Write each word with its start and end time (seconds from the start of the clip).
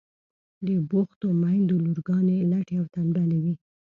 د 0.65 0.67
بوختو 0.89 1.27
میندو 1.41 1.75
لورگانې 1.85 2.37
لټې 2.51 2.75
او 2.81 2.85
تنبلې 2.93 3.39
وي. 3.43 3.53